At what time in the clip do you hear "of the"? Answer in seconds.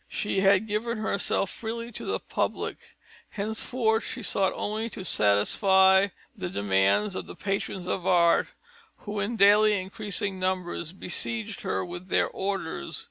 7.13-7.35